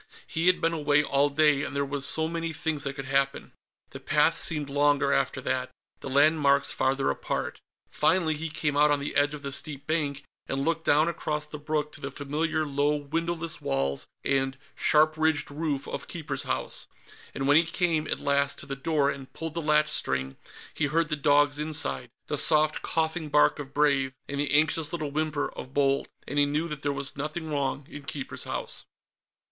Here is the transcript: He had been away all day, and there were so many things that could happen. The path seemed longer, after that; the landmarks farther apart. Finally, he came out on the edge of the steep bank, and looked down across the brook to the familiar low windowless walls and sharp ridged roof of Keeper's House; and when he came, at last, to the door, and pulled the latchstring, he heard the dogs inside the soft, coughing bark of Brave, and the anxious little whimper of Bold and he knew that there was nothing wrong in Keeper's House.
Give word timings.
He 0.25 0.47
had 0.47 0.59
been 0.61 0.73
away 0.73 1.03
all 1.03 1.29
day, 1.29 1.61
and 1.61 1.75
there 1.75 1.85
were 1.85 2.01
so 2.01 2.27
many 2.27 2.53
things 2.53 2.85
that 2.85 2.95
could 2.95 3.05
happen. 3.05 3.51
The 3.91 3.99
path 3.99 4.35
seemed 4.39 4.67
longer, 4.67 5.13
after 5.13 5.39
that; 5.41 5.69
the 5.99 6.09
landmarks 6.09 6.71
farther 6.71 7.11
apart. 7.11 7.61
Finally, 7.91 8.33
he 8.37 8.49
came 8.49 8.75
out 8.75 8.89
on 8.89 8.99
the 8.99 9.15
edge 9.15 9.35
of 9.35 9.43
the 9.43 9.51
steep 9.51 9.85
bank, 9.85 10.23
and 10.47 10.65
looked 10.65 10.85
down 10.85 11.07
across 11.07 11.45
the 11.45 11.59
brook 11.59 11.91
to 11.91 12.01
the 12.01 12.09
familiar 12.09 12.65
low 12.65 12.95
windowless 12.95 13.61
walls 13.61 14.07
and 14.25 14.57
sharp 14.73 15.17
ridged 15.17 15.51
roof 15.51 15.87
of 15.87 16.07
Keeper's 16.07 16.47
House; 16.49 16.87
and 17.35 17.47
when 17.47 17.57
he 17.57 17.63
came, 17.63 18.07
at 18.07 18.19
last, 18.19 18.57
to 18.57 18.65
the 18.65 18.75
door, 18.75 19.11
and 19.11 19.31
pulled 19.33 19.53
the 19.53 19.61
latchstring, 19.61 20.35
he 20.73 20.87
heard 20.87 21.09
the 21.09 21.15
dogs 21.15 21.59
inside 21.59 22.09
the 22.25 22.39
soft, 22.39 22.81
coughing 22.81 23.29
bark 23.29 23.59
of 23.59 23.71
Brave, 23.71 24.13
and 24.27 24.39
the 24.39 24.51
anxious 24.55 24.91
little 24.91 25.11
whimper 25.11 25.51
of 25.51 25.75
Bold 25.75 26.07
and 26.27 26.39
he 26.39 26.47
knew 26.47 26.67
that 26.69 26.81
there 26.81 26.91
was 26.91 27.15
nothing 27.15 27.51
wrong 27.51 27.85
in 27.87 28.01
Keeper's 28.01 28.45
House. 28.45 28.85